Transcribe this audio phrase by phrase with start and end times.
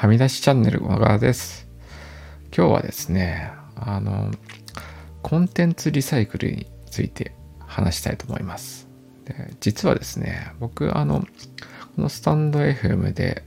[0.00, 1.68] はみ出しチャンネル和川です。
[2.56, 4.30] 今日はですね、あの、
[5.20, 8.88] コンテンツリサイクルについて話したいと思います。
[9.26, 11.26] で実はですね、僕、あの、こ
[12.00, 13.44] のスタンド FM で、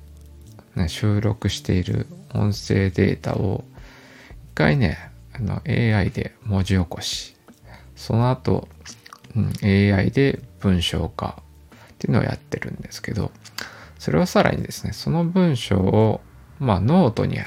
[0.76, 2.06] ね、収録している
[2.36, 3.64] 音声データを
[4.30, 7.36] 一回ね、あの AI で文字起こし、
[7.96, 8.68] その後、
[9.36, 11.42] うん、AI で文章化
[11.94, 13.32] っていうのをやってるんですけど、
[13.98, 16.22] それをさらにですね、その文章を、
[16.60, 17.40] まあ、ノートに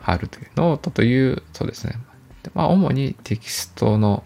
[0.00, 1.94] 貼るという、ノートという、そうですね、
[2.54, 4.24] まあ、主にテキストの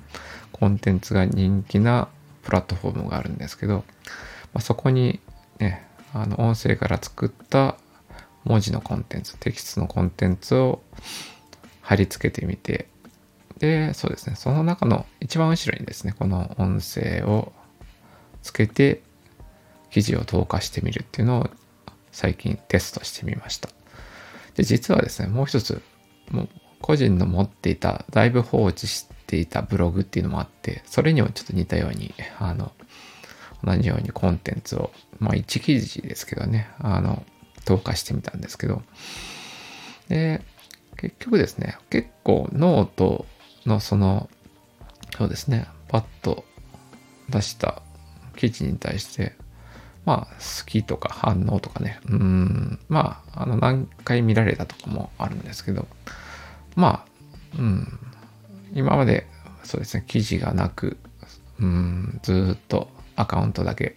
[0.52, 2.08] コンテンツが人気な
[2.42, 3.84] プラットフォームがあるんですけど、
[4.54, 5.20] まあ、そこに
[5.58, 7.76] ね、あの、音声から作った
[8.44, 10.82] 文字のコンテンツ、テキストのコンテンツを
[11.82, 12.88] 貼り付けてみて、
[13.58, 17.52] で、そうですね、その中の一番後ろにですね、この音声を
[18.42, 19.02] つけて、
[19.90, 21.50] 記事を投下してみるっていうのを
[22.12, 23.68] 最近テストしてみました。
[24.56, 25.82] で、実はですね、もう一つ、
[26.30, 26.48] もう
[26.80, 32.72] 個人の持っていた、だいぶ放置していたブログっていうのもあって、それにもちょっと似たように、あの、
[33.64, 37.24] 同じようにコンテンツを、まあ1記事ですけどね、あの、
[37.64, 38.82] 投下してみたんですけど、
[40.08, 40.42] で、
[40.96, 43.26] 結局ですね、結構ノート
[43.66, 44.30] のその、
[45.16, 46.44] そうですね、パッと
[47.28, 47.82] 出した
[48.36, 49.34] 記事に対して、
[50.06, 55.86] まあ、好きとか反応とかね、うん、まあ、あの、何回見られたとかもあるんですけど、
[56.76, 57.98] まあ、うん、
[58.72, 59.26] 今まで、
[59.64, 60.96] そうですね、記事がなく、
[61.58, 63.96] うん、ずっとアカウントだけ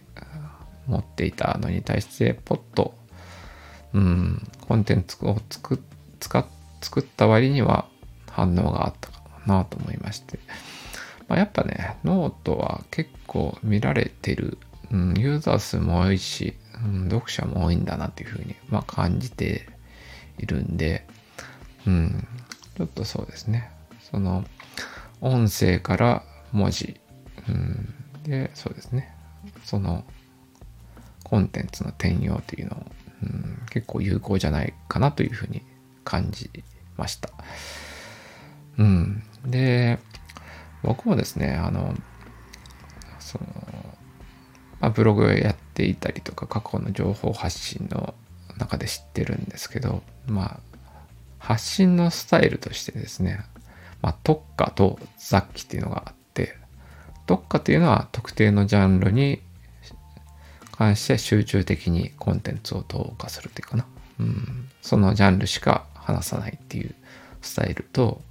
[0.86, 2.94] 持っていたのに対して、ポッと、
[3.94, 5.78] うん、コンテンツを作っ
[6.20, 6.46] 使
[6.80, 7.86] 作った割には
[8.30, 10.38] 反応があったかなと思いまして、
[11.28, 14.58] まあ、やっぱね、ノートは結構見られてる
[14.90, 19.68] うん、ユーザー数も多いし、うん、読者も多いんだなっていうふうに、まあ、感じて
[20.38, 21.06] いるんで、
[21.86, 22.26] うん、
[22.76, 23.70] ちょっとそうですね。
[24.10, 24.44] その、
[25.20, 27.00] 音声から文字、
[27.48, 29.14] うん、で、そうですね。
[29.64, 30.04] その、
[31.24, 32.86] コンテンツの転用というのを、
[33.22, 35.62] うん、結構有効じゃないかなというふうに
[36.04, 36.50] 感じ
[36.96, 37.30] ました。
[38.78, 39.22] うん。
[39.44, 39.98] で、
[40.82, 41.94] 僕もですね、あの、
[43.18, 43.44] その、
[44.80, 48.14] まあ、ブログをやっていたりとか過去の情報発信の
[48.58, 50.60] 中で知ってるんですけど、まあ、
[51.38, 53.44] 発信のスタイルとしてですね、
[54.02, 56.56] まあ、特化と雑記っていうのがあって、
[57.26, 59.40] 特化っていうのは特定のジャンルに
[60.72, 63.86] 関して集中的にコンテンツを投下するっていうかな。
[64.18, 66.94] うん、そのジャンルしか話さないっていう
[67.40, 68.22] スタイルと、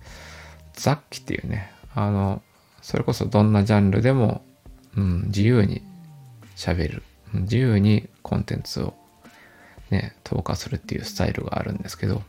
[0.74, 2.42] 雑記っていうね、あの、
[2.81, 4.44] それこそどんなジャンルでも、
[4.96, 5.81] うん、自由に
[6.59, 7.03] 喋る。
[7.34, 8.94] 自由にコンテンツを
[9.90, 12.22] ね、投下するっていうスタイルがあるんですけど、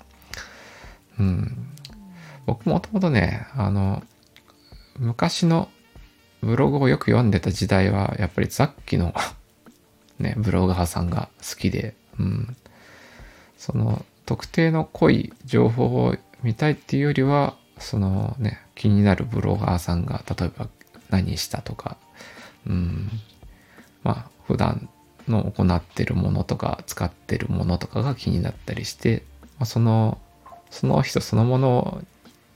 [1.18, 1.66] うん。
[2.46, 4.02] 僕もともとね、あの、
[4.98, 5.68] 昔の
[6.42, 9.12] ブログをよく読んでた時代は、やっぱりザッキの
[10.18, 12.56] ね、ブロガーさんが好きで、うん。
[13.58, 20.68] その、特定の濃い情報を見たいっていうよりは、そのね、気になるブロガーさんが、例えば
[21.08, 21.96] 何したとか、
[22.66, 23.10] うん、
[24.02, 24.88] まあ、普段
[25.28, 29.24] の行ってるものとか使ってるものとかが気になったりして、
[29.58, 30.18] まあ、その、
[30.70, 32.02] その人そのもの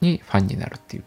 [0.01, 1.05] にファンになるっていう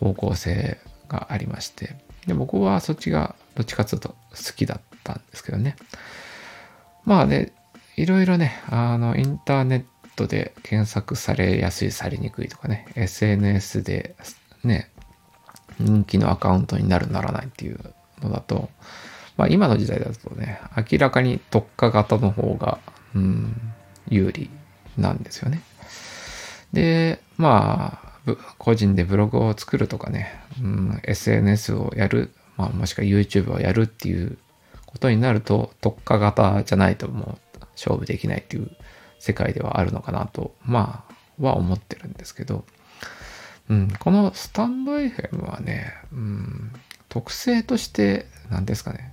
[0.00, 1.96] 方向性がありまして、
[2.26, 4.16] で僕はそっちがどっちかというと好
[4.56, 5.76] きだったんですけどね。
[7.04, 7.52] まあね、
[7.96, 14.14] いろいろね、あの、インターネットで検索されやすい、されにくいとかね、SNS で
[14.62, 14.90] ね、
[15.78, 18.68] 人気のアカウントになるならないっていうのだと、
[19.36, 22.78] まあ今の時代だとね、明らかに特化型の方が、
[23.14, 23.56] うん、
[24.08, 24.50] 有利
[24.96, 25.62] なんですよね。
[26.72, 34.38] で、まあ、個人でブログを作るとかね、うん、SNS をやる、まあもしくは YouTube をやるっていう
[34.86, 38.70] ことになると、特化型じゃないともう勝負できないっていう
[39.18, 42.64] 世界ではあるのかなと、まあ、は思ってるんですけど、
[43.68, 46.72] うん、このスタンド FM はね、うん、
[47.08, 49.12] 特性として、何ですかね、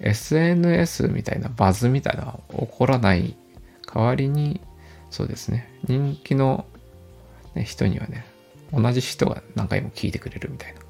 [0.00, 3.36] SNS みたいなバズみたいなのは起こらない
[3.92, 4.60] 代わりに、
[5.10, 6.66] そうですね、人気の、
[7.54, 8.24] ね、人にはね、
[8.72, 10.80] 同じ人が何回も聞いてくれるみたいな。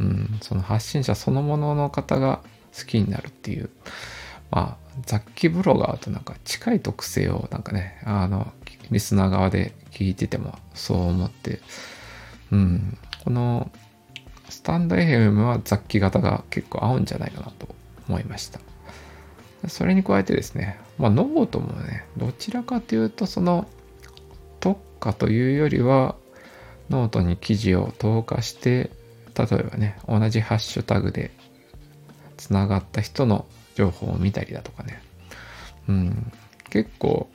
[0.00, 2.40] うん、その発信者そのものの方が
[2.76, 3.70] 好きになるっていう、
[4.50, 8.52] まあ、雑記ブロガーとなんか近い特性をなんかね、あの、
[8.90, 11.60] リスナー側で聞いててもそう思って、
[12.50, 13.70] うん、この
[14.54, 17.74] スタンド FM は雑記型が結構合うんじゃないかなと
[18.08, 18.60] 思いました。
[19.66, 23.66] それに加えてですね、まあ、ノートもね、どちらかというと、その
[24.60, 26.14] 特化というよりは、
[26.88, 28.90] ノートに記事を投下して、
[29.36, 31.32] 例えばね、同じハッシュタグで
[32.36, 35.02] つながった人の情報を見たりだとかね。
[35.88, 36.32] うん、
[36.70, 37.28] 結構、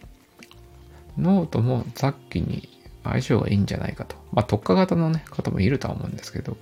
[1.18, 2.70] ノートも雑記に
[3.04, 4.16] 相性がいいんじゃないかと。
[4.32, 6.56] まあ、特化型のね、方もいるとは思うんですけど、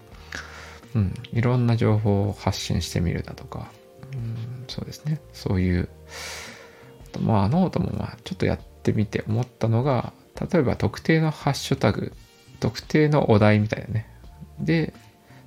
[0.98, 3.70] うん、いろんな情報を発信してみるだとか、
[4.14, 5.90] うん、そうですね、そういう、
[7.22, 10.12] まあ、ノートもまあ、ちょっとやってみて思ったのが、
[10.52, 12.14] 例えば特定のハッシュタグ、
[12.60, 14.10] 特定のお題みたいなね。
[14.60, 14.92] で、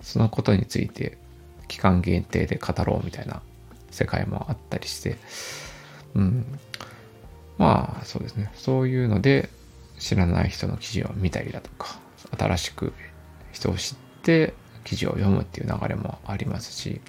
[0.03, 1.19] そのことについて
[1.67, 3.43] 期間限定で語ろうみたいな
[3.91, 5.17] 世界もあったりして、
[6.15, 6.47] うん。
[7.59, 8.53] まあ、そうですね。
[8.55, 9.49] そういうので、
[9.99, 11.99] 知らない人の記事を見たりだとか、
[12.39, 12.93] 新しく
[13.51, 14.55] 人を知って
[14.85, 17.01] 記事を読むっていう流れもありますし、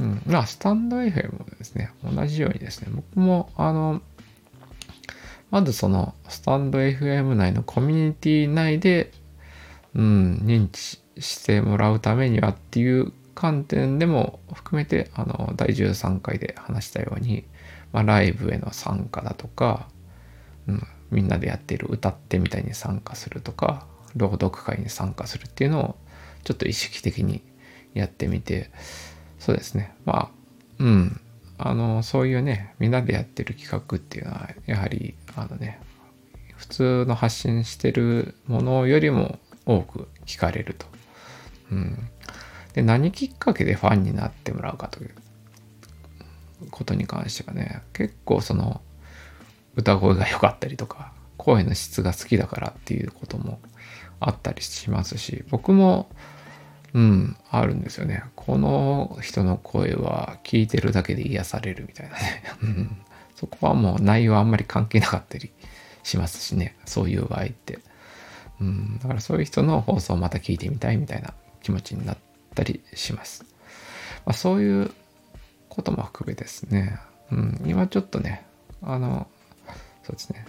[0.00, 0.22] うん。
[0.26, 4.00] まあ、スタンド FM もですね、同じようにですね、僕も、あの、
[5.50, 9.12] まずその、スタンド FM 内のコミュニティ内で、
[9.94, 17.44] うん、認知してもらうためにはっていう観点でも含めて、あの、第13回で話したように、
[17.92, 19.88] まあ、ライブへの参加だとか、
[20.66, 23.86] うん、みんなでやっている歌ってみたいに参加するとか、
[24.16, 25.96] 朗読会に参加するっていうのを、
[26.44, 27.42] ちょっと意識的に
[27.94, 28.70] やってみて、
[29.38, 29.94] そうですね。
[30.04, 30.30] まあ、
[30.78, 31.20] うん。
[31.58, 35.80] あの、そういうね、みんなでやってる企画っていうのは、やはり、あのね、
[36.56, 40.86] 普通の発信してるものよりも多く聞かれると。
[41.70, 42.08] うん。
[42.72, 45.14] で、何きっかけでファンになってもらうかという
[46.70, 48.80] ことに関してはね、結構その、
[49.74, 53.60] 歌声が良かったりとか、声の質が好きだからっていうことも
[54.28, 56.08] あったりしますし、僕も、
[56.94, 58.24] うん、あるんですよね。
[58.36, 62.42] この人の声は聞いてるだけで癒されるみたいなね。
[63.34, 65.50] そこはもう内容あんまり関係なかったり
[66.02, 66.76] しますしね。
[66.84, 67.78] そういう場合って。
[68.60, 72.18] うん、だからそういう人の放送をまた聞いてみたいみたいな気持ちになっ
[72.54, 73.44] たりします。
[74.24, 74.92] まあ、そういう
[75.68, 77.00] ことも含めですね。
[77.30, 78.44] うん、今ちょっとね、
[78.82, 79.26] あの、
[80.04, 80.44] そうですね。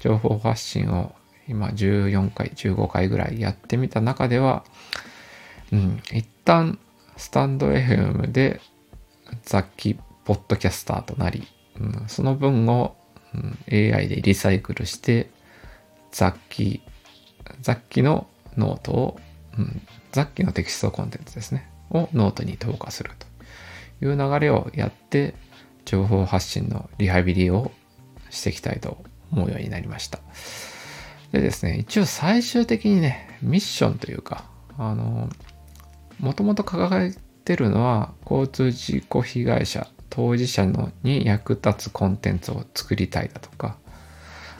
[0.00, 1.14] 情報発信を
[1.48, 4.64] 今14回、15回ぐらいやってみた中では、
[5.72, 6.78] うん、一旦
[7.16, 8.60] スタンド FM で
[9.42, 11.46] 雑記ポッドキャスターとなり、
[11.80, 12.96] うん、その分を、
[13.34, 15.30] うん、AI でリサイクルして
[16.10, 16.82] 雑記、
[17.60, 18.26] 雑記の
[18.56, 19.20] ノートを、
[19.58, 19.82] うん、
[20.12, 25.34] 雑記のテキストコンテンツですね、をノートに投下するという流れをやって、
[25.84, 27.70] 情報発信のリハビリを
[28.30, 30.18] していきたいと思うようになりました。
[31.36, 34.44] でですね、一応最終的にね、ミッションというか、
[34.78, 35.28] あの、
[36.18, 43.76] もともと掲げてるのは、交通事故被害者、当事者のに役立つコンテンツを作りたいだとか、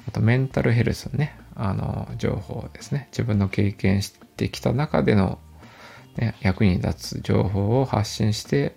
[0.06, 3.08] あとメンタルヘルスのね、あの、情報ですね。
[3.10, 5.38] 自分の経験してきた中での、
[6.16, 8.76] ね、役に立つ情報を発信して、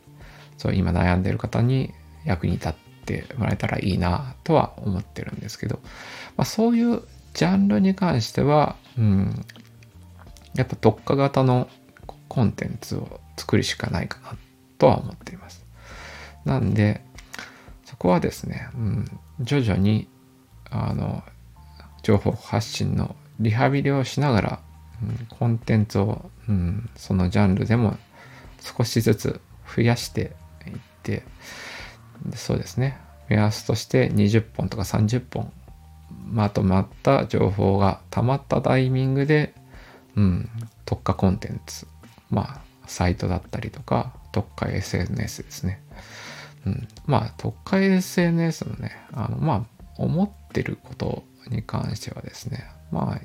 [0.57, 1.93] そう、今悩んでる方に
[2.23, 2.73] 役に立っ
[3.05, 5.79] てもらえたらいいなとは思ってるんですけど、
[6.37, 7.03] まあ、そういう
[7.39, 9.45] ジャンルに関しては、うん、
[10.55, 11.69] やっぱ特化型の
[12.27, 14.37] コンテンツを作るしかないかな
[14.77, 15.63] とは思っています。
[16.43, 16.99] なんで、
[17.85, 19.05] そこはですね、うん、
[19.39, 20.09] 徐々に、
[20.69, 21.23] あの、
[22.03, 24.59] 情報発信のリハビリをしながら、
[25.01, 27.95] うん、コンテンツを、うん、そのジャンルでも
[28.59, 29.39] 少しずつ
[29.77, 30.33] 増やして
[30.67, 31.23] いって、
[32.35, 32.97] そうですね、
[33.29, 35.53] 目安として20本とか30本
[36.31, 39.53] まとまった情報が溜まったタイミングで、
[40.15, 40.49] うん、
[40.85, 41.87] 特化コンテンツ、
[42.29, 45.81] まあ、サイトだったりとか、特化 SNS ですね。
[46.65, 49.63] うん、まあ、特化 SNS のね、あの、まあ、
[49.97, 53.21] 思ってることに関してはですね、まあ、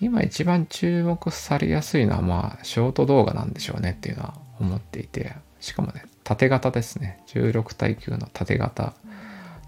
[0.00, 7.22] 今一番注目されやすいのは、まあ、ショート動画なんでしょうねっていうのは思っていて、しかもね、縦型ですね。
[7.28, 8.94] 16対9の縦型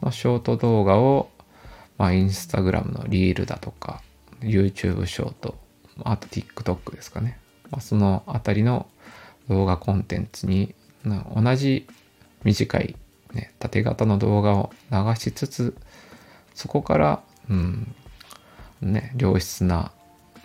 [0.03, 1.31] のショート動画を
[1.99, 4.03] まあ、インスタグラムのリールだとか、
[4.41, 5.59] YouTube ショート、
[6.05, 7.39] あと TikTok ですかね。
[7.71, 8.87] まあ、そのあたりの
[9.49, 10.75] 動画コンテンツに、
[11.05, 11.87] 同じ
[12.45, 12.97] 短い、
[13.33, 15.77] ね、縦型の動画を流しつつ、
[16.55, 17.95] そこから、うん、
[18.81, 19.93] ね、良質な、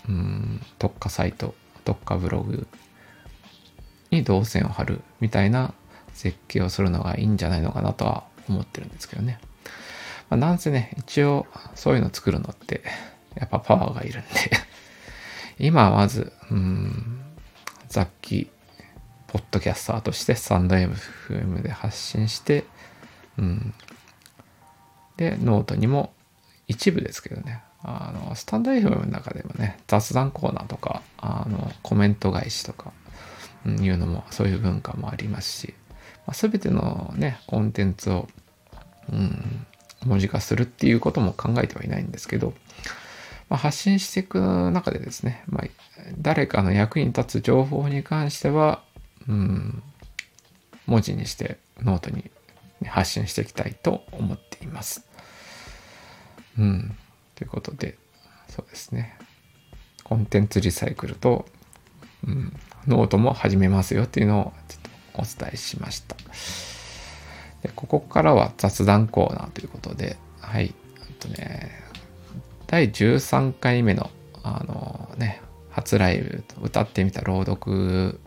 [0.08, 2.68] うん、特化サイト、特化ブログ
[4.12, 5.74] に動線を張るみたいな
[6.14, 9.40] 設計をするのがいいんじゃないのかなとは思ってるんですけどね。
[10.32, 11.46] まあ、なんせね、一応
[11.76, 12.82] そういうの作るのって、
[13.36, 14.30] やっぱパワーがいるんで
[15.60, 17.22] 今はまず、うん、
[17.90, 18.50] 雑記、
[19.28, 22.64] ポッドキャスターとしてスタンド FM で発信して、
[23.38, 23.74] うん。
[25.18, 26.14] で、ノートにも
[26.70, 32.94] 一部ですけどね、あの、スタンド FM の中でもね、雑談コーナーとか、あの、コメント返しとか、
[33.66, 35.74] いうのも、そういう文化もありますし、
[36.26, 38.30] まあ、全てのね、コンテンツを、
[39.12, 39.66] うん、
[40.06, 42.54] 文字化するっていうことも考えてはいないんですけど、
[43.50, 45.64] まあ、発信していく中でですね、まあ、
[46.18, 48.82] 誰かの役に立つ情報に関しては、
[49.28, 49.84] うん、
[50.86, 52.30] 文字にしてノートに
[52.86, 55.06] 発信していきたいと思っています。
[56.58, 56.96] うん。
[57.36, 57.98] ということで、
[58.48, 59.18] そうですね。
[60.04, 61.46] コンテンツリサイクルと、
[62.26, 62.54] うん、
[62.88, 64.82] ノートも始めますよっていうのをちょっ
[65.16, 66.16] とお伝えしました。
[67.82, 70.74] ここからは雑談コーナーということで、はい。
[71.20, 71.72] とね、
[72.68, 74.10] 第13回目の、
[74.44, 78.20] あのね、初ライブ、歌ってみた朗読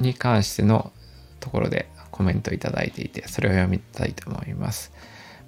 [0.00, 0.92] に関しての
[1.40, 4.92] ところでコメントいただいていて、それを読みたいと思います。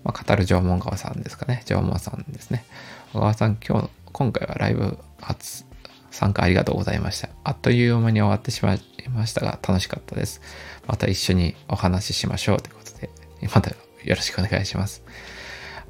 [0.04, 1.62] まあ、語る縄文川さんですかね。
[1.66, 2.64] 縄文さんですね。
[3.12, 5.64] 小川さん、今日、今回はライブ初
[6.10, 7.28] 参加ありがとうございました。
[7.42, 10.40] あっという間に終わってしまいましたが、楽しかったです。
[10.86, 13.10] また一緒にお話ししましょうということで、
[13.54, 13.76] またよ
[14.14, 15.02] ろしくお願いします。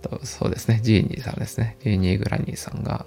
[0.03, 1.77] あと、そうですね、ジーニーさんですね。
[1.83, 3.07] ジーニーグラニーさんが、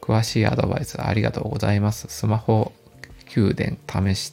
[0.00, 2.06] 詳しいアドバイスありがとうございます。
[2.08, 2.72] スマホ
[3.26, 4.32] 給電試し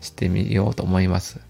[0.00, 1.40] してみようと思います。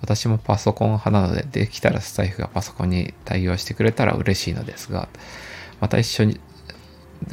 [0.00, 5.08] 私もパソコン派なので、できたらスタイフがパソコンに対応してくれたら嬉しいのですが、
[5.80, 6.40] また一緒に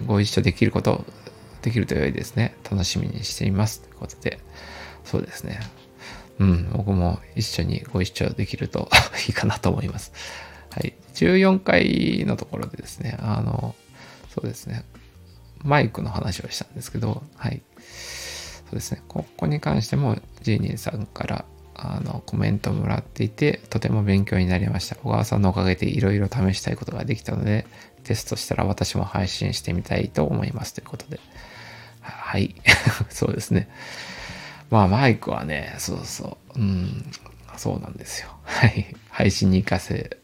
[0.06, 1.06] ご一緒できること
[1.62, 2.56] できると良いですね。
[2.70, 3.82] 楽しみにしています。
[3.82, 4.40] ということで、
[5.06, 5.60] そうですね。
[6.40, 8.90] うん、僕も一緒にご一緒できると
[9.28, 10.12] いいかなと思います。
[10.72, 10.94] はい。
[11.14, 13.76] 14回のところでですね、あの、
[14.34, 14.84] そうですね、
[15.64, 17.62] マイクの話をしたんですけど、はい。
[17.78, 21.46] そうですね、ここに関しても、ジーニーさんから
[21.76, 24.96] あのコメントもらっていて、とても勉強になりました。
[24.96, 27.66] 小川さんのおかげでいろいろ試したいことができたので、
[28.04, 31.20] テストしたら私も配信してみたいと思いますということで、
[32.02, 32.56] はい。
[33.10, 33.70] そうですね。
[34.74, 36.60] まあ、マイクはね、そうそう。
[36.60, 37.06] うん、
[37.58, 38.30] そうなんですよ。
[38.42, 38.88] はい。
[39.12, 40.18] 配信に活かせ、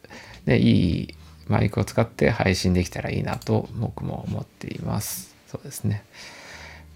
[0.44, 1.14] ね、いい
[1.46, 5.36] マイクを使って配信できたらいいなと僕も思っています。
[5.46, 6.02] そうですね。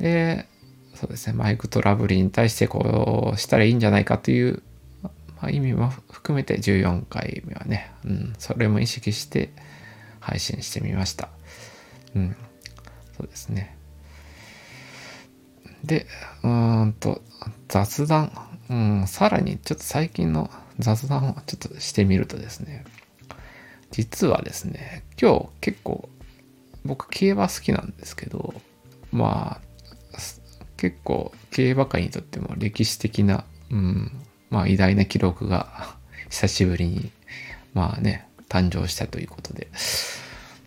[0.01, 0.49] で、
[0.97, 4.61] そうですね、マイクトラブルに対してこうしたらいいんじゃないかという、
[5.05, 5.11] ま
[5.43, 9.53] あ、意味も含めて14回目はね、うん、それも意識して
[10.19, 11.29] 配信してみました。
[12.17, 12.37] うん、
[13.17, 13.74] そうですね。
[15.85, 16.07] で、
[16.43, 17.23] うんと、
[17.69, 18.33] 雑談、
[18.71, 22.85] うん、さらにちょっと最近の雑談をちょっとしてみるとですね、
[23.91, 26.09] 実はですね、今日結構
[26.85, 28.55] 僕競馬好きなんですけど、
[29.13, 29.65] まあ、
[30.77, 34.13] 結構競馬界にとっても歴史的な、うん、
[34.51, 35.97] まあ偉大な記録が
[36.29, 37.11] 久しぶりに、
[37.73, 39.69] まあね、誕生したということで、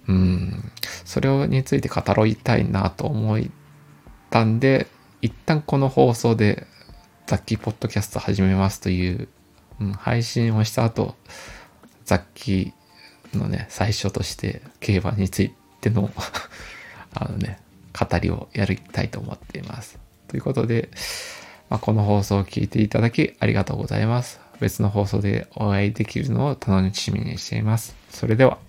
[0.08, 0.72] うん、
[1.06, 3.42] それについて語りたいなと思っ
[4.30, 4.88] たんで、
[5.22, 6.68] 一旦この放送で
[7.26, 9.28] 雑記ポッドキャスト始めますという、
[9.82, 11.16] うん、配信をした後、
[12.06, 12.74] 雑記
[13.34, 16.12] のね、最初として競馬についての
[17.14, 17.60] あのね、
[18.00, 19.98] 語りをやりたいと思っています。
[20.28, 20.90] ということで、
[21.70, 24.40] まあ、この放送を聞いていただきありがとうございます。
[24.60, 27.96] 別の放送でお会いできるのを楽しみにしています。
[28.12, 28.60] それでは。